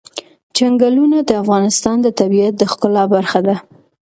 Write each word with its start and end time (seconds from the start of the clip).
چنګلونه 0.55 1.17
د 1.23 1.29
افغانستان 1.43 1.97
د 2.01 2.07
طبیعت 2.19 2.53
د 2.57 2.63
ښکلا 2.71 3.03
برخه 3.15 3.39
ده. 3.47 3.55